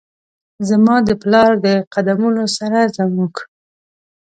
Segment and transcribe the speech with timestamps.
[0.69, 3.33] زما د پلار د قد مونو سره زموږ،